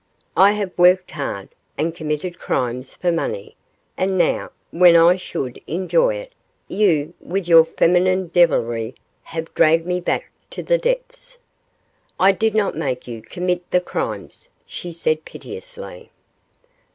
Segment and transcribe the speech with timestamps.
[0.35, 3.55] I have worked hard, and committed crimes for money,
[3.95, 6.33] and now, when I should enjoy it,
[6.67, 11.37] you, with your feminine devilry, have dragged me back to the depths.'
[12.19, 16.09] 'I did not make you commit the crimes,' she said, piteously.